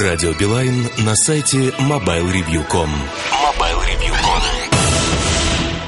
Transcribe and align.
Радио 0.00 0.32
Билайн 0.32 0.88
на 1.06 1.14
сайте 1.14 1.68
mobilereview.com. 1.78 2.90
Mobilereview.com 3.30 4.42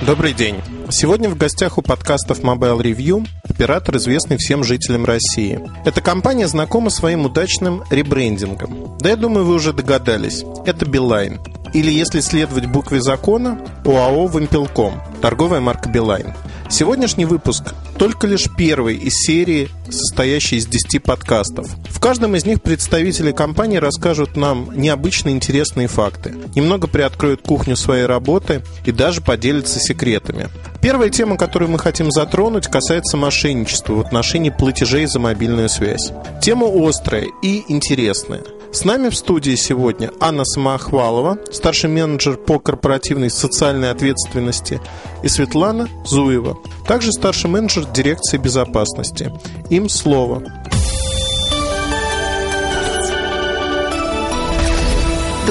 Добрый 0.07 0.33
день. 0.33 0.61
Сегодня 0.91 1.29
в 1.29 1.37
гостях 1.37 1.77
у 1.77 1.83
подкастов 1.83 2.39
Mobile 2.39 2.81
Review 2.81 3.27
оператор, 3.43 3.97
известный 3.97 4.37
всем 4.37 4.63
жителям 4.63 5.05
России. 5.05 5.61
Эта 5.85 6.01
компания 6.01 6.47
знакома 6.47 6.91
своим 6.91 7.25
удачным 7.25 7.83
ребрендингом. 7.91 8.97
Да 9.01 9.09
я 9.09 9.17
думаю, 9.17 9.45
вы 9.45 9.55
уже 9.55 9.73
догадались. 9.73 10.45
Это 10.65 10.87
Билайн. 10.87 11.41
Или, 11.75 11.91
если 11.91 12.21
следовать 12.21 12.67
букве 12.67 13.01
закона, 13.01 13.59
ОАО 13.85 14.29
«Вимпелком», 14.29 15.03
торговая 15.21 15.61
марка 15.61 15.89
Билайн. 15.89 16.33
Сегодняшний 16.71 17.25
выпуск 17.25 17.75
только 17.99 18.27
лишь 18.27 18.49
первый 18.57 18.97
из 18.97 19.15
серии, 19.15 19.69
состоящей 19.89 20.57
из 20.57 20.67
10 20.67 21.03
подкастов. 21.03 21.69
В 21.89 22.01
каждом 22.01 22.37
из 22.37 22.45
них 22.45 22.63
представители 22.63 23.33
компании 23.33 23.79
расскажут 23.79 24.37
нам 24.37 24.71
необычно 24.75 25.31
интересные 25.31 25.89
факты, 25.89 26.35
немного 26.55 26.87
приоткроют 26.87 27.43
кухню 27.43 27.77
своей 27.77 28.07
работы 28.07 28.63
и 28.85 28.93
даже 28.93 29.21
поделятся 29.21 29.81
секретами. 29.81 30.49
Первая 30.81 31.11
тема, 31.11 31.37
которую 31.37 31.71
мы 31.71 31.79
хотим 31.79 32.11
затронуть, 32.11 32.67
касается 32.69 33.17
мошенничества 33.17 33.95
в 33.95 34.01
отношении 34.01 34.51
платежей 34.51 35.07
за 35.07 35.19
мобильную 35.19 35.69
связь. 35.69 36.13
Тема 36.43 36.67
острая 36.67 37.27
и 37.43 37.65
интересная. 37.69 38.43
С 38.73 38.85
нами 38.85 39.09
в 39.09 39.17
студии 39.17 39.55
сегодня 39.55 40.11
Анна 40.21 40.45
Самоохвалова, 40.45 41.39
старший 41.51 41.89
менеджер 41.89 42.37
по 42.37 42.59
корпоративной 42.59 43.31
социальной 43.31 43.91
ответственности, 43.91 44.81
и 45.23 45.29
Светлана 45.29 45.89
Зуева, 46.05 46.59
также 46.87 47.13
старший 47.13 47.49
менеджер 47.51 47.87
дирекции 47.87 48.39
безопасности. 48.39 49.33
Им 49.71 49.89
слово. 49.89 50.43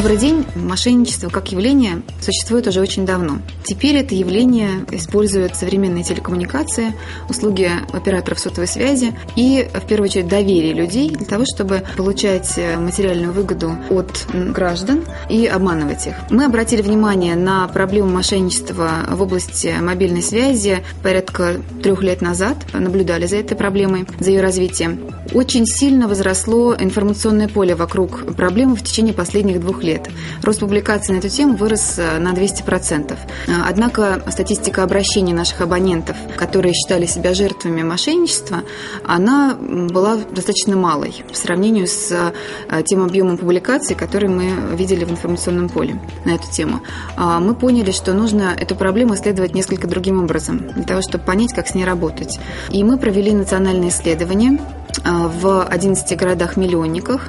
Добрый 0.06 0.22
день. 0.22 0.46
Мошенничество 0.54 1.30
как 1.30 1.52
явление 1.52 2.04
существует 2.22 2.68
уже 2.68 2.80
очень 2.80 3.08
давно. 3.08 3.40
Теперь 3.64 3.96
это 3.96 4.14
явление 4.14 4.86
используют 4.92 5.56
современные 5.56 6.04
телекоммуникации, 6.04 6.94
услуги 7.28 7.72
операторов 7.92 8.38
сотовой 8.38 8.68
связи 8.68 9.16
и, 9.36 9.68
в 9.74 9.88
первую 9.88 10.10
очередь, 10.10 10.28
доверие 10.28 10.74
людей 10.74 11.10
для 11.10 11.26
того, 11.26 11.46
чтобы 11.52 11.82
получать 11.98 12.56
материальную 12.78 13.34
выгоду 13.34 13.76
от 13.90 14.28
граждан 14.32 15.06
и 15.28 15.48
обманывать 15.48 16.06
их. 16.06 16.14
Мы 16.30 16.46
обратили 16.46 16.84
внимание 16.84 17.36
на 17.36 17.68
проблему 17.68 18.12
мошенничества 18.12 19.08
в 19.10 19.20
области 19.24 19.74
мобильной 19.82 20.22
связи 20.22 20.84
порядка 21.02 21.56
трех 21.82 22.04
лет 22.04 22.22
назад, 22.22 22.58
наблюдали 22.74 23.26
за 23.26 23.38
этой 23.38 23.58
проблемой, 23.58 24.06
за 24.20 24.30
ее 24.30 24.42
развитием. 24.42 25.00
Очень 25.34 25.66
сильно 25.66 26.08
возросло 26.08 26.76
информационное 26.76 27.48
поле 27.48 27.74
вокруг 27.74 28.36
проблемы 28.36 28.76
в 28.76 28.84
течение 28.84 29.16
последних 29.16 29.60
двух 29.60 29.82
лет. 29.82 29.95
Рост 30.42 30.60
публикаций 30.60 31.14
на 31.14 31.20
эту 31.20 31.30
тему 31.30 31.56
вырос 31.56 31.96
э, 31.98 32.20
на 32.20 32.34
200%. 32.34 33.14
Э, 33.14 33.52
однако 33.68 34.22
статистика 34.30 34.84
обращений 34.84 35.34
наших 35.34 35.62
абонентов, 35.62 36.18
которые 36.36 36.74
считали 36.74 37.06
себя 37.06 37.34
жертвами 37.34 37.84
мошенничества, 37.84 38.64
она 39.04 39.56
была 39.56 40.18
достаточно 40.18 40.76
малой 40.76 41.24
в 41.32 41.38
сравнении 41.38 41.86
с 41.86 42.12
э, 42.12 42.84
тем 42.84 43.04
объемом 43.04 43.38
публикаций, 43.38 43.96
которые 43.96 44.30
мы 44.30 44.76
видели 44.76 45.06
в 45.06 45.12
информационном 45.12 45.70
поле 45.70 46.00
на 46.26 46.32
эту 46.32 46.50
тему. 46.52 46.82
Мы 47.18 47.56
поняли, 47.56 47.92
что 47.92 48.14
нужно 48.14 48.56
эту 48.60 48.76
проблему 48.76 49.16
исследовать 49.16 49.54
несколько 49.54 49.88
другим 49.88 50.24
образом, 50.24 50.68
для 50.76 50.84
того, 50.84 51.02
чтобы 51.02 51.24
понять, 51.24 51.54
как 51.54 51.68
с 51.68 51.76
ней 51.76 51.86
работать. 51.86 52.40
И 52.70 52.84
мы 52.84 52.98
провели 52.98 53.34
национальное 53.34 53.90
исследование 53.90 54.60
в 55.04 55.64
11 55.66 56.18
городах-миллионниках 56.18 57.22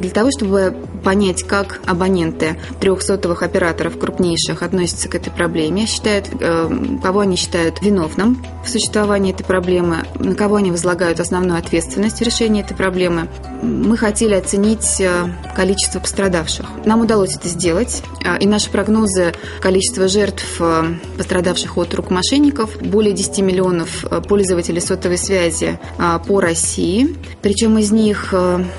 для 0.00 0.10
того, 0.10 0.30
чтобы 0.30 0.74
понять, 1.04 1.42
как 1.42 1.80
абоненты 1.86 2.58
трех 2.80 3.02
сотовых 3.02 3.42
операторов 3.42 3.98
крупнейших 3.98 4.62
относятся 4.62 5.08
к 5.08 5.14
этой 5.14 5.30
проблеме, 5.30 5.86
считают, 5.86 6.28
э, 6.40 6.70
кого 7.02 7.20
они 7.20 7.36
считают 7.36 7.82
виновным 7.82 8.44
в 8.64 8.68
существовании 8.68 9.32
этой 9.32 9.44
проблемы, 9.44 10.04
на 10.18 10.34
кого 10.34 10.56
они 10.56 10.70
возлагают 10.70 11.20
основную 11.20 11.58
ответственность 11.58 12.18
в 12.18 12.22
решении 12.22 12.62
этой 12.62 12.76
проблемы. 12.76 13.28
Мы 13.62 13.96
хотели 13.96 14.34
оценить 14.34 15.00
э, 15.00 15.30
количество 15.54 16.00
пострадавших. 16.00 16.66
Нам 16.84 17.00
удалось 17.00 17.36
это 17.36 17.48
сделать, 17.48 18.02
э, 18.24 18.38
и 18.38 18.46
наши 18.46 18.70
прогнозы 18.70 19.34
количества 19.60 20.08
жертв, 20.08 20.60
пострадавших 21.16 21.76
от 21.76 21.94
рук 21.94 22.10
мошенников, 22.10 22.78
более 22.80 23.12
10 23.12 23.38
миллионов 23.40 24.04
пользователей 24.28 24.80
сотовой 24.80 25.18
связи 25.18 25.78
по 26.26 26.40
России, 26.40 26.99
причем 27.42 27.78
из 27.78 27.90
них 27.90 28.34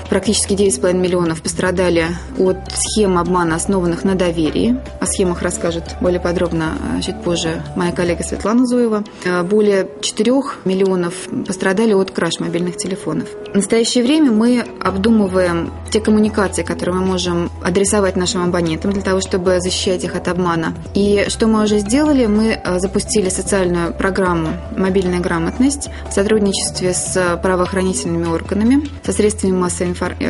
практически 0.08 0.54
9,5 0.54 0.92
миллионов 0.94 1.42
пострадали 1.42 2.06
от 2.38 2.58
схем 2.74 3.18
обмана, 3.18 3.56
основанных 3.56 4.04
на 4.04 4.14
доверии. 4.14 4.76
О 5.00 5.06
схемах 5.06 5.42
расскажет 5.42 5.96
более 6.00 6.20
подробно 6.20 6.74
э, 6.98 7.02
чуть 7.02 7.20
позже 7.22 7.62
моя 7.76 7.92
коллега 7.92 8.22
Светлана 8.22 8.66
Зуева. 8.66 9.04
Э, 9.24 9.42
более 9.42 9.88
4 10.00 10.32
миллионов 10.64 11.14
пострадали 11.46 11.92
от 11.92 12.10
краж 12.10 12.40
мобильных 12.40 12.76
телефонов. 12.76 13.28
В 13.52 13.56
настоящее 13.56 14.04
время 14.04 14.30
мы 14.30 14.64
обдумываем 14.80 15.72
те 15.90 16.00
коммуникации, 16.00 16.62
которые 16.62 16.96
мы 16.96 17.04
можем 17.04 17.50
адресовать 17.64 18.16
нашим 18.16 18.42
абонентам 18.42 18.92
для 18.92 19.02
того, 19.02 19.20
чтобы 19.20 19.60
защищать 19.60 20.04
их 20.04 20.14
от 20.14 20.28
обмана. 20.28 20.74
И 20.94 21.26
что 21.28 21.46
мы 21.46 21.62
уже 21.62 21.78
сделали, 21.78 22.26
мы 22.26 22.60
э, 22.62 22.78
запустили 22.78 23.28
социальную 23.28 23.92
программу 23.94 24.50
«Мобильная 24.76 25.20
грамотность» 25.20 25.88
в 26.08 26.12
сотрудничестве 26.12 26.94
с 26.94 27.38
правоохранительными 27.42 28.26
органами, 28.26 28.82
со 29.04 29.12
средствами 29.12 29.56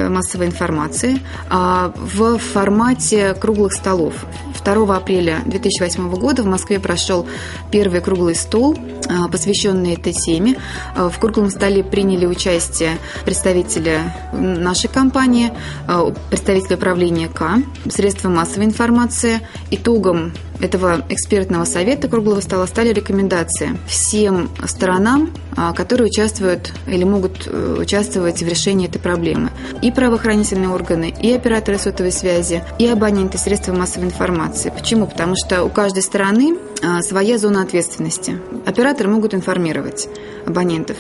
массовой 0.09 0.47
информации. 0.47 1.21
А 1.51 1.93
в 1.97 2.39
формате 2.39 3.35
круглых 3.35 3.73
столов. 3.73 4.15
2 4.65 4.97
апреля 4.97 5.41
2008 5.47 6.11
года 6.17 6.43
в 6.43 6.47
Москве 6.47 6.79
прошел 6.81 7.27
первый 7.71 8.01
круглый 8.01 8.35
стол, 8.35 8.77
а, 9.09 9.29
посвященный 9.29 9.95
этой 9.95 10.13
теме. 10.13 10.57
А, 10.95 11.09
в 11.09 11.19
круглом 11.19 11.51
столе 11.51 11.83
приняли 11.85 12.27
участие 12.27 12.99
представители 13.25 14.01
нашей 14.33 14.89
компании, 14.89 15.53
а, 15.87 16.13
представители 16.31 16.75
управления 16.75 17.29
К, 17.29 17.59
средства 17.91 18.29
массовой 18.29 18.67
информации. 18.67 19.41
Итогом 19.71 20.33
этого 20.61 21.05
экспертного 21.09 21.65
совета 21.65 22.09
круглого 22.09 22.41
стола 22.41 22.67
стали 22.67 22.93
рекомендации 22.93 23.79
всем 23.87 24.51
сторонам, 24.67 25.33
которые 25.75 26.07
участвуют 26.07 26.73
или 26.87 27.05
могут 27.05 27.47
э, 27.47 27.77
участвовать 27.81 28.43
в 28.43 28.49
решении 28.49 28.89
этой 28.89 29.01
проблемы. 29.01 29.51
И 29.81 29.91
правоохранительные 29.91 30.69
органы, 30.69 31.13
и 31.19 31.33
операторы 31.33 31.79
сотовой 31.79 32.13
связи, 32.13 32.63
и 32.79 32.87
абоненты 32.87 33.39
средства 33.39 33.73
массовой 33.73 34.07
информации. 34.07 34.71
Почему? 34.71 35.07
Потому 35.07 35.35
что 35.37 35.65
у 35.65 35.69
каждой 35.71 36.03
стороны 36.03 36.57
своя 37.01 37.39
зона 37.39 37.63
ответственности. 37.63 38.39
Операторы 38.67 39.09
могут 39.09 39.35
информировать 39.35 40.09
абонентов, 40.47 40.97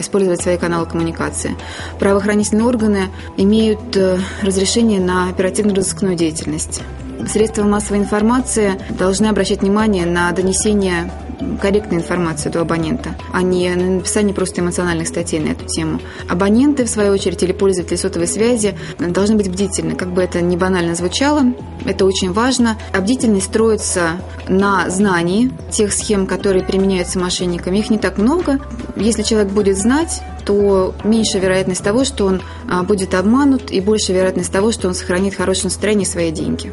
использовать 0.00 0.42
свои 0.42 0.58
каналы 0.58 0.86
коммуникации. 0.86 1.56
Правоохранительные 1.98 2.66
органы 2.66 3.08
имеют 3.36 3.96
э, 3.96 4.18
разрешение 4.42 5.00
на 5.00 5.28
оперативно-розыскную 5.28 6.16
деятельность. 6.16 6.82
Средства 7.28 7.64
массовой 7.64 8.00
информации 8.00 8.72
должны 8.90 9.26
обращать 9.26 9.62
внимание 9.62 10.06
на 10.06 10.30
донесение 10.32 11.10
корректной 11.60 11.98
информации 11.98 12.48
до 12.48 12.60
абонента, 12.60 13.16
а 13.32 13.42
не 13.42 13.74
на 13.74 13.96
написание 13.96 14.34
просто 14.34 14.60
эмоциональных 14.60 15.08
статей 15.08 15.40
на 15.40 15.48
эту 15.48 15.66
тему. 15.66 16.00
Абоненты, 16.28 16.84
в 16.84 16.88
свою 16.88 17.12
очередь, 17.12 17.42
или 17.42 17.52
пользователи 17.52 17.96
сотовой 17.96 18.28
связи 18.28 18.76
должны 18.98 19.36
быть 19.36 19.50
бдительны. 19.50 19.94
Как 19.94 20.12
бы 20.12 20.22
это 20.22 20.40
ни 20.40 20.56
банально 20.56 20.94
звучало, 20.94 21.42
это 21.84 22.04
очень 22.04 22.32
важно. 22.32 22.78
А 22.92 23.00
бдительность 23.00 23.46
строится 23.46 24.20
на 24.48 24.88
знании 24.90 25.50
тех 25.70 25.92
схем, 25.92 26.26
которые 26.26 26.64
применяются 26.64 27.18
мошенниками. 27.18 27.78
Их 27.78 27.90
не 27.90 27.98
так 27.98 28.18
много. 28.18 28.60
Если 28.96 29.22
человек 29.22 29.52
будет 29.52 29.76
знать, 29.76 30.22
то 30.44 30.94
меньше 31.04 31.38
вероятность 31.38 31.82
того, 31.82 32.04
что 32.04 32.26
он 32.26 32.40
а, 32.70 32.82
будет 32.84 33.14
обманут, 33.14 33.70
и 33.70 33.80
больше 33.80 34.12
вероятность 34.12 34.52
того, 34.52 34.72
что 34.72 34.88
он 34.88 34.94
сохранит 34.94 35.34
хорошее 35.34 35.64
настроение 35.64 36.06
и 36.06 36.10
свои 36.10 36.30
деньги. 36.30 36.72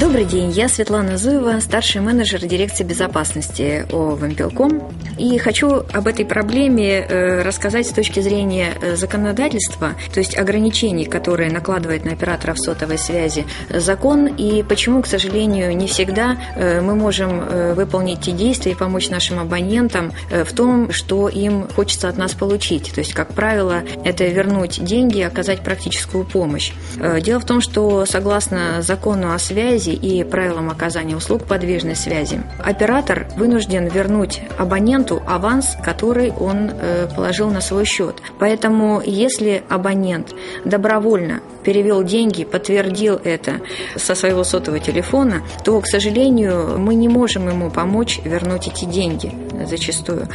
Добрый 0.00 0.24
день, 0.24 0.50
я 0.50 0.70
Светлана 0.70 1.18
Зуева, 1.18 1.60
старший 1.60 2.00
менеджер 2.00 2.40
дирекции 2.40 2.82
безопасности 2.82 3.86
ООО 3.92 4.16
«Вампелком». 4.16 4.90
И 5.18 5.36
хочу 5.36 5.84
об 5.92 6.06
этой 6.08 6.24
проблеме 6.24 7.00
э, 7.00 7.42
рассказать 7.42 7.86
с 7.86 7.90
точки 7.90 8.20
зрения 8.20 8.72
э, 8.80 8.96
законодательства, 8.96 9.92
то 10.12 10.20
есть 10.20 10.36
ограничений, 10.36 11.04
которые 11.04 11.52
накладывает 11.52 12.06
на 12.06 12.12
операторов 12.12 12.58
сотовой 12.58 12.96
связи 12.96 13.44
закон, 13.68 14.26
и 14.26 14.62
почему, 14.62 15.02
к 15.02 15.06
сожалению, 15.06 15.76
не 15.76 15.86
всегда 15.86 16.38
э, 16.56 16.80
мы 16.80 16.94
можем 16.94 17.42
выполнить 17.74 18.22
те 18.22 18.32
действия 18.32 18.72
и 18.72 18.74
помочь 18.74 19.10
нашим 19.10 19.38
абонентам 19.38 20.12
в 20.30 20.52
том, 20.54 20.90
что 20.92 21.28
им 21.28 21.68
хочется 21.68 22.08
от 22.08 22.16
нас 22.16 22.32
получить. 22.32 22.92
То 22.94 23.00
есть, 23.00 23.12
как 23.12 23.34
правило, 23.34 23.82
это 24.04 24.24
вернуть 24.24 24.82
деньги 24.82 25.18
и 25.18 25.22
оказать 25.22 25.60
практическую 25.60 26.24
помощь. 26.24 26.72
Дело 27.20 27.40
в 27.40 27.44
том, 27.44 27.60
что 27.60 28.06
согласно 28.06 28.80
закону 28.82 29.32
о 29.32 29.38
связи, 29.38 29.81
связи 29.82 29.96
и 29.96 30.24
правилам 30.24 30.70
оказания 30.70 31.16
услуг 31.16 31.44
подвижной 31.44 31.96
связи. 31.96 32.40
Оператор 32.58 33.26
вынужден 33.36 33.88
вернуть 33.88 34.40
абоненту 34.58 35.22
аванс, 35.26 35.76
который 35.84 36.30
он 36.30 36.70
э, 36.72 37.08
положил 37.14 37.50
на 37.50 37.60
свой 37.60 37.84
счет. 37.84 38.16
Поэтому, 38.38 39.02
если 39.04 39.62
абонент 39.68 40.34
добровольно 40.64 41.40
перевел 41.64 42.02
деньги, 42.02 42.44
подтвердил 42.44 43.20
это 43.22 43.60
со 43.96 44.14
своего 44.14 44.44
сотового 44.44 44.80
телефона, 44.80 45.42
то, 45.64 45.80
к 45.80 45.86
сожалению, 45.86 46.78
мы 46.78 46.94
не 46.94 47.08
можем 47.08 47.48
ему 47.48 47.70
помочь 47.70 48.20
вернуть 48.24 48.68
эти 48.68 48.84
деньги 48.84 49.34
зачастую. 49.66 50.28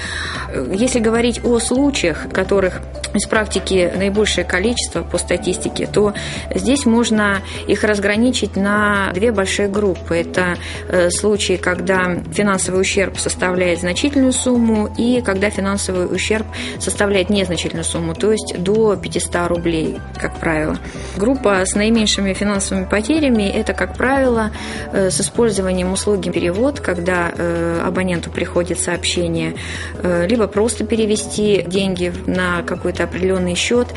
Если 0.72 1.00
говорить 1.00 1.44
о 1.44 1.60
случаях, 1.60 2.30
которых 2.32 2.82
из 3.18 3.28
практики 3.28 3.92
наибольшее 3.96 4.46
количество 4.46 5.02
по 5.02 5.18
статистике, 5.18 5.88
то 5.88 6.14
здесь 6.54 6.86
можно 6.86 7.42
их 7.68 7.84
разграничить 7.84 8.56
на 8.56 9.12
две 9.14 9.32
большие 9.32 9.68
группы. 9.68 10.18
Это 10.18 10.58
э, 10.88 11.10
случаи, 11.10 11.58
когда 11.58 12.18
финансовый 12.32 12.82
ущерб 12.82 13.18
составляет 13.18 13.80
значительную 13.80 14.34
сумму 14.34 14.90
и 14.98 15.22
когда 15.22 15.50
финансовый 15.50 16.06
ущерб 16.06 16.46
составляет 16.80 17.30
незначительную 17.30 17.86
сумму, 17.86 18.14
то 18.14 18.32
есть 18.32 18.56
до 18.58 18.96
500 18.96 19.48
рублей, 19.48 19.98
как 20.20 20.40
правило. 20.40 20.78
Группа 21.16 21.66
с 21.66 21.76
наименьшими 21.76 22.34
финансовыми 22.34 22.86
потерями– 22.86 23.44
это, 23.54 23.74
как 23.74 23.96
правило, 23.96 24.52
э, 24.94 25.10
с 25.10 25.20
использованием 25.20 25.92
услуги 25.92 26.30
перевод, 26.30 26.80
когда 26.80 27.32
э, 27.36 27.82
абоненту 27.86 28.30
приходит 28.30 28.80
сообщение, 28.80 29.56
либо 30.04 30.48
просто 30.48 30.86
перевести 30.86 31.64
деньги 31.68 32.14
на 32.26 32.62
какой-то 32.64 33.07
определенный 33.08 33.56
счет, 33.56 33.88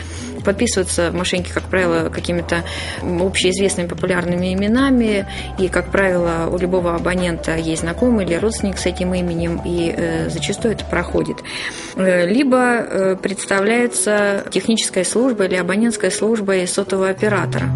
подписываются 0.43 1.11
мошенники, 1.13 1.51
как 1.53 1.65
правило, 1.65 2.09
какими-то 2.09 2.65
общеизвестными 3.03 3.89
популярными 3.89 4.55
именами, 4.55 5.27
и, 5.59 5.69
как 5.69 5.91
правило, 5.91 6.49
у 6.51 6.59
любого 6.59 6.95
абонента 6.95 7.57
есть 7.57 7.83
знакомый 7.83 8.25
или 8.25 8.35
родственник 8.35 8.79
с 8.79 8.87
этим 8.87 9.15
именем, 9.15 9.61
и 9.65 9.95
э, 9.97 10.29
зачастую 10.31 10.75
это 10.75 10.85
проходит. 10.85 11.39
Э, 11.97 12.27
либо 12.27 12.57
э, 12.57 13.17
представляется 13.17 14.45
техническая 14.51 15.05
служба 15.05 15.45
или 15.45 15.57
абонентская 15.57 16.11
служба 16.11 16.57
из 16.57 16.73
сотового 16.73 17.09
оператора, 17.09 17.71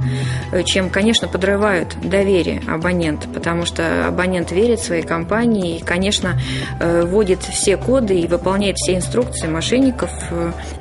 чем, 0.65 0.91
конечно, 0.91 1.29
подрывают 1.29 1.97
доверие 2.03 2.63
абонента, 2.67 3.29
потому 3.29 3.67
что 3.67 4.09
абонент 4.09 4.53
верит 4.53 4.81
своей 4.81 5.03
компании 5.03 5.79
и, 5.79 5.83
конечно, 5.83 6.39
вводит 6.81 7.43
все 7.43 7.77
коды 7.77 8.19
и 8.21 8.27
выполняет 8.27 8.77
все 8.77 8.97
инструкции 8.97 9.49
мошенников, 9.49 10.11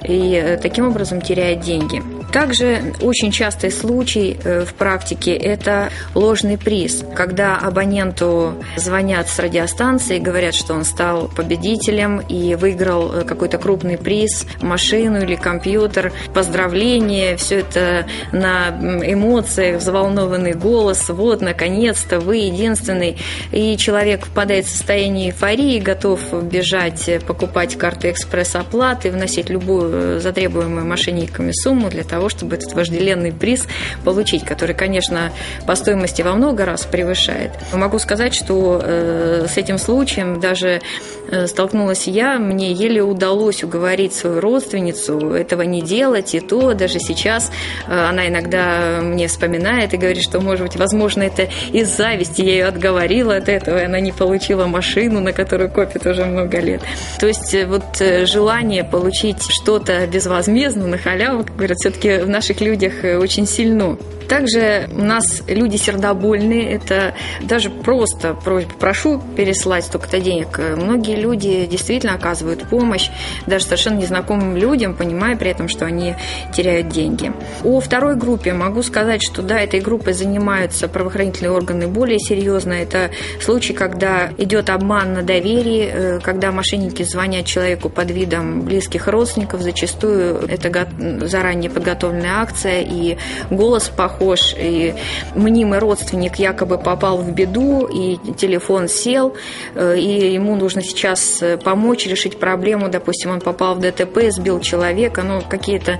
и 0.03 0.57
таким 0.61 0.87
образом 0.87 1.21
теряет 1.21 1.61
деньги 1.61 1.72
деньги. 1.73 2.12
Также 2.33 2.95
очень 2.99 3.31
частый 3.31 3.71
случай 3.71 4.39
э, 4.43 4.65
в 4.65 4.73
практике– 4.73 5.33
это 5.35 5.91
ложный 6.15 6.57
приз, 6.57 7.05
когда 7.15 7.59
абоненту 7.59 8.55
звонят 8.75 9.29
с 9.29 9.37
радиостанции 9.37 10.17
говорят, 10.17 10.55
что 10.55 10.73
он 10.73 10.83
стал 10.83 11.27
победителем 11.27 12.19
и 12.21 12.55
выиграл 12.55 13.13
э, 13.13 13.23
какой-то 13.23 13.59
крупный 13.59 13.99
приз, 13.99 14.47
машину 14.61 15.21
или 15.21 15.35
компьютер, 15.35 16.11
поздравления, 16.33 17.37
все 17.37 17.59
это 17.59 18.07
на 18.31 18.69
эмоциях, 18.69 19.79
взволнованный 19.79 20.53
голос, 20.53 21.09
вот, 21.09 21.41
наконец-то, 21.41 22.19
вы 22.19 22.37
единственный. 22.37 23.17
И 23.51 23.77
человек 23.77 24.25
впадает 24.25 24.65
в 24.65 24.69
состояние 24.69 25.27
эйфории, 25.27 25.79
готов 25.79 26.19
бежать, 26.43 27.07
э, 27.09 27.19
покупать 27.19 27.77
карты 27.77 28.09
экспресс-оплаты, 28.09 29.11
вносить 29.11 29.51
любую 29.51 30.19
затребуемую 30.19 30.87
мошенниками 30.87 31.51
сумму 31.51 31.91
для 31.91 32.03
того, 32.03 32.22
чтобы 32.29 32.55
этот 32.55 32.73
вожделенный 32.73 33.31
приз 33.31 33.67
получить, 34.03 34.43
который, 34.43 34.75
конечно, 34.75 35.31
по 35.65 35.75
стоимости 35.75 36.21
во 36.21 36.33
много 36.33 36.65
раз 36.65 36.85
превышает. 36.85 37.51
Могу 37.73 37.99
сказать, 37.99 38.33
что 38.33 38.81
э, 38.83 39.47
с 39.49 39.57
этим 39.57 39.77
случаем 39.77 40.39
даже 40.39 40.81
э, 41.29 41.47
столкнулась 41.47 42.07
я, 42.07 42.39
мне 42.39 42.71
еле 42.71 43.01
удалось 43.01 43.63
уговорить 43.63 44.13
свою 44.13 44.39
родственницу 44.39 45.31
этого 45.31 45.61
не 45.63 45.81
делать, 45.81 46.35
и 46.35 46.39
то 46.39 46.73
даже 46.73 46.99
сейчас 46.99 47.51
э, 47.87 47.93
она 47.93 48.27
иногда 48.27 48.99
мне 49.01 49.27
вспоминает 49.27 49.93
и 49.93 49.97
говорит, 49.97 50.23
что, 50.23 50.39
может 50.39 50.63
быть, 50.63 50.75
возможно, 50.75 51.23
это 51.23 51.49
из 51.71 51.95
зависти 51.95 52.41
я 52.41 52.51
ее 52.51 52.65
отговорила 52.65 53.35
от 53.35 53.49
этого, 53.49 53.79
и 53.79 53.85
она 53.85 53.99
не 53.99 54.11
получила 54.11 54.65
машину, 54.65 55.19
на 55.19 55.33
которую 55.33 55.69
копит 55.69 56.05
уже 56.05 56.25
много 56.25 56.59
лет. 56.59 56.81
То 57.19 57.27
есть 57.27 57.55
вот 57.67 58.01
желание 58.27 58.83
получить 58.83 59.43
что-то 59.49 60.05
безвозмездно, 60.07 60.87
на 60.87 60.97
халяву, 60.97 61.43
как 61.43 61.55
говорят, 61.55 61.77
все-таки 61.77 62.12
в 62.19 62.29
наших 62.29 62.61
людях 62.61 63.03
э, 63.03 63.17
очень 63.17 63.45
сильно. 63.45 63.97
Также 64.27 64.89
у 64.91 65.03
нас 65.03 65.43
люди 65.47 65.77
сердобольные, 65.77 66.73
это 66.73 67.13
даже 67.41 67.69
просто 67.69 68.33
просьба, 68.33 68.73
прошу 68.79 69.21
переслать 69.35 69.85
столько-то 69.85 70.19
денег. 70.19 70.59
Многие 70.59 71.15
люди 71.15 71.65
действительно 71.65 72.15
оказывают 72.15 72.63
помощь 72.69 73.09
даже 73.47 73.65
совершенно 73.65 73.99
незнакомым 73.99 74.55
людям, 74.57 74.95
понимая 74.95 75.35
при 75.35 75.51
этом, 75.51 75.67
что 75.67 75.85
они 75.85 76.15
теряют 76.55 76.89
деньги. 76.89 77.31
О 77.63 77.79
второй 77.79 78.15
группе 78.15 78.53
могу 78.53 78.83
сказать, 78.83 79.21
что 79.23 79.41
да, 79.41 79.59
этой 79.59 79.79
группой 79.79 80.13
занимаются 80.13 80.87
правоохранительные 80.87 81.51
органы 81.51 81.87
более 81.87 82.19
серьезно. 82.19 82.73
Это 82.73 83.11
случай, 83.41 83.73
когда 83.73 84.29
идет 84.37 84.69
обман 84.69 85.13
на 85.13 85.21
доверии, 85.21 85.89
э, 85.91 86.19
когда 86.21 86.51
мошенники 86.51 87.03
звонят 87.03 87.45
человеку 87.45 87.89
под 87.89 88.11
видом 88.11 88.61
близких 88.61 89.07
родственников, 89.07 89.61
зачастую 89.61 90.47
это 90.47 90.87
заранее 91.27 91.69
подготовленная 91.69 92.41
акция, 92.41 92.81
и 92.81 93.17
голос 93.49 93.89
похож 93.89 94.12
похож, 94.13 94.55
и 94.57 94.93
мнимый 95.35 95.79
родственник 95.79 96.37
якобы 96.37 96.77
попал 96.77 97.17
в 97.17 97.31
беду, 97.31 97.87
и 97.87 98.17
телефон 98.33 98.87
сел, 98.87 99.35
э, 99.75 99.97
и 99.97 100.33
ему 100.33 100.55
нужно 100.55 100.81
сейчас 100.81 101.41
э, 101.41 101.57
помочь 101.57 102.07
решить 102.07 102.39
проблему, 102.39 102.89
допустим, 102.89 103.31
он 103.31 103.41
попал 103.41 103.75
в 103.75 103.79
ДТП, 103.79 104.29
сбил 104.29 104.59
человека, 104.59 105.23
ну, 105.23 105.41
какие-то 105.47 105.99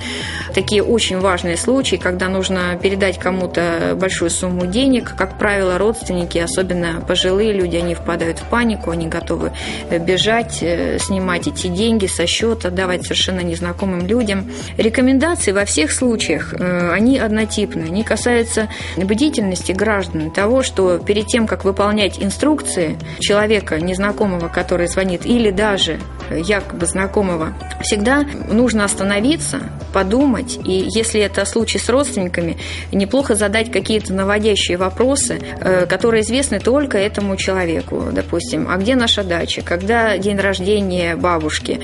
такие 0.54 0.83
очень 0.83 1.19
важные 1.19 1.57
случаи, 1.57 1.95
когда 1.95 2.30
нужно 2.30 2.77
передать 2.81 3.18
кому-то 3.18 3.95
большую 4.00 4.30
сумму 4.30 4.65
денег, 4.65 5.15
как 5.18 5.38
правило, 5.38 5.77
родственники, 5.77 6.38
особенно 6.38 7.01
пожилые 7.07 7.54
люди, 7.54 7.77
они 7.77 7.95
впадают 7.95 8.39
в 8.39 8.50
панику, 8.50 8.92
они 8.92 9.07
готовы 9.07 9.51
э, 9.89 9.98
бежать, 10.00 10.63
снимать 11.00 11.48
эти 11.48 11.68
деньги 11.68 12.07
со 12.07 12.27
счета, 12.27 12.69
давать 12.69 13.04
совершенно 13.04 13.42
незнакомым 13.42 14.06
людям. 14.06 14.51
Рекомендации 14.77 15.51
во 15.51 15.65
всех 15.65 15.92
случаях, 15.92 16.54
они 16.60 17.18
однотипны, 17.18 17.83
они 17.83 18.02
касается 18.03 18.69
бдительности 18.97 19.71
граждан, 19.71 20.31
того, 20.31 20.63
что 20.63 20.97
перед 21.00 21.27
тем, 21.27 21.47
как 21.47 21.65
выполнять 21.65 22.21
инструкции 22.21 22.97
человека 23.19 23.79
незнакомого, 23.79 24.47
который 24.47 24.88
звонит, 24.88 25.25
или 25.25 25.51
даже 25.51 26.00
якобы 26.31 26.86
знакомого, 26.86 27.54
всегда 27.81 28.25
нужно 28.50 28.86
остановиться, 28.86 29.62
подумать, 29.94 30.60
и 30.65 30.88
если 30.94 31.22
это 31.22 31.46
случай 31.46 31.77
с 31.77 31.88
родственниками, 31.88 32.58
неплохо 32.92 33.36
задать 33.36 33.72
какие-то 33.72 34.13
наводящие 34.13 34.77
вопросы, 34.77 35.39
э, 35.60 35.86
которые 35.86 36.24
известны 36.24 36.60
только 36.60 36.98
этому 36.98 37.38
человеку. 37.38 38.06
Допустим, 38.12 38.68
а 38.70 38.77
где 38.77 38.96
наша 38.96 39.24
дача, 39.24 39.62
когда 39.62 40.18
день 40.18 40.38
рождения 40.38 41.15
бабушки 41.15 41.80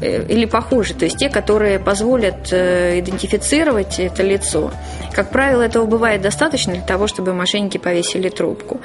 э, 0.00 0.26
или 0.28 0.44
похуже, 0.44 0.94
то 0.94 1.06
есть 1.06 1.16
те, 1.16 1.28
которые 1.28 1.78
позволят 1.78 2.52
э, 2.52 3.00
идентифицировать 3.00 3.98
это 3.98 4.22
лицо. 4.22 4.70
Как 5.12 5.30
правило, 5.30 5.62
этого 5.62 5.86
бывает 5.86 6.20
достаточно 6.20 6.74
для 6.74 6.82
того, 6.82 7.06
чтобы 7.06 7.32
мошенники 7.32 7.78
повесили 7.78 8.28
трубку. 8.28 8.80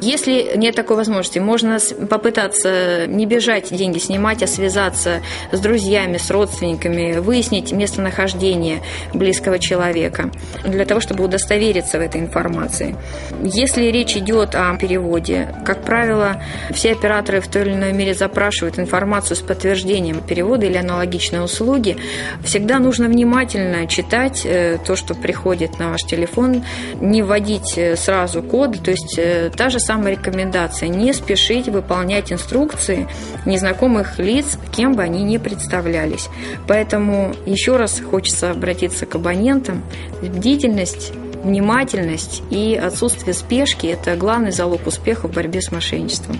Если 0.00 0.52
нет 0.56 0.74
такой 0.74 0.96
возможности, 0.96 1.38
можно 1.38 1.78
попытаться 2.10 3.06
не 3.06 3.26
бежать 3.26 3.74
деньги 3.74 3.98
снимать, 3.98 4.42
а 4.46 4.48
связаться 4.48 5.22
с 5.52 5.58
друзьями, 5.60 6.16
с 6.18 6.30
родственниками, 6.30 7.18
выяснить 7.18 7.72
местонахождение 7.72 8.80
близкого 9.12 9.58
человека 9.58 10.30
для 10.64 10.84
того, 10.84 11.00
чтобы 11.00 11.24
удостовериться 11.24 11.98
в 11.98 12.00
этой 12.00 12.20
информации. 12.20 12.96
Если 13.42 13.86
речь 13.86 14.16
идет 14.16 14.54
о 14.54 14.74
переводе, 14.76 15.48
как 15.64 15.82
правило, 15.82 16.42
все 16.72 16.92
операторы 16.92 17.40
в 17.40 17.48
той 17.48 17.62
или 17.62 17.72
иной 17.72 17.92
мере 17.92 18.14
запрашивают 18.14 18.78
информацию 18.78 19.36
с 19.36 19.40
подтверждением 19.40 20.20
перевода 20.20 20.66
или 20.66 20.76
аналогичной 20.76 21.44
услуги. 21.44 21.96
Всегда 22.44 22.78
нужно 22.78 23.08
внимательно 23.08 23.86
читать 23.86 24.42
э, 24.44 24.78
то, 24.84 24.94
что 24.96 25.14
приходит 25.14 25.78
на 25.78 25.90
ваш 25.90 26.02
телефон, 26.02 26.64
не 27.00 27.22
вводить 27.22 27.76
э, 27.76 27.96
сразу 27.96 28.42
код, 28.42 28.82
то 28.82 28.90
есть 28.90 29.18
э, 29.18 29.50
та 29.56 29.70
же 29.70 29.80
самая 29.80 30.12
рекомендация, 30.12 30.88
не 30.88 31.12
спешить 31.12 31.66
выполнять 31.68 32.32
инструкции 32.32 33.08
незнакомых 33.44 34.18
лиц, 34.18 34.35
лиц, 34.36 34.58
кем 34.74 34.94
бы 34.94 35.02
они 35.02 35.22
ни 35.24 35.38
представлялись. 35.38 36.28
Поэтому 36.66 37.34
еще 37.46 37.76
раз 37.76 38.00
хочется 38.00 38.50
обратиться 38.50 39.06
к 39.06 39.14
абонентам. 39.14 39.82
Бдительность 40.22 41.12
внимательность 41.42 42.42
и 42.50 42.74
отсутствие 42.74 43.34
спешки– 43.34 43.86
это 43.88 44.16
главный 44.16 44.50
залог 44.50 44.86
успеха 44.86 45.28
в 45.28 45.32
борьбе 45.32 45.62
с 45.62 45.70
мошенничеством. 45.70 46.38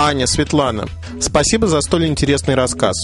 Аня, 0.00 0.28
Светлана, 0.28 0.86
спасибо 1.20 1.66
за 1.66 1.80
столь 1.80 2.06
интересный 2.06 2.54
рассказ. 2.54 2.94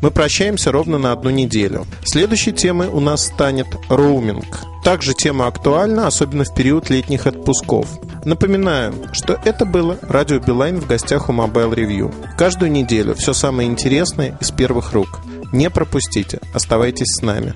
Мы 0.00 0.12
прощаемся 0.12 0.70
ровно 0.70 0.98
на 0.98 1.10
одну 1.10 1.30
неделю. 1.30 1.84
Следующей 2.04 2.52
темой 2.52 2.86
у 2.86 3.00
нас 3.00 3.26
станет 3.26 3.66
роуминг. 3.88 4.60
Также 4.84 5.14
тема 5.14 5.48
актуальна, 5.48 6.06
особенно 6.06 6.44
в 6.44 6.54
период 6.54 6.90
летних 6.90 7.26
отпусков. 7.26 7.88
Напоминаю, 8.24 8.94
что 9.12 9.36
это 9.44 9.66
было 9.66 9.98
Радио 10.02 10.38
Билайн 10.38 10.80
в 10.80 10.86
гостях 10.86 11.28
у 11.28 11.32
Mobile 11.32 11.74
Review. 11.74 12.14
Каждую 12.38 12.70
неделю 12.70 13.16
все 13.16 13.34
самое 13.34 13.68
интересное 13.68 14.38
из 14.40 14.52
первых 14.52 14.92
рук. 14.92 15.22
Не 15.52 15.70
пропустите, 15.70 16.38
оставайтесь 16.54 17.16
с 17.16 17.22
нами. 17.22 17.52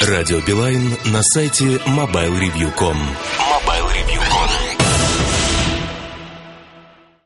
Радио 0.00 0.40
Билайн 0.40 0.96
на 1.04 1.22
сайте 1.22 1.64
mobilereview.com. 1.86 2.16
Mobile 2.16 2.40
Review. 2.40 3.25